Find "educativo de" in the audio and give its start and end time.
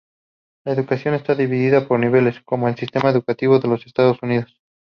3.11-3.67